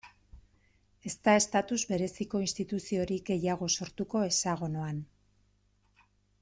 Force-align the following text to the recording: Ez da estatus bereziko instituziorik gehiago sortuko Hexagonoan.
Ez 1.09 1.13
da 1.27 1.35
estatus 1.41 1.79
bereziko 1.91 2.41
instituziorik 2.47 3.29
gehiago 3.29 3.69
sortuko 3.81 4.23
Hexagonoan. 4.31 5.07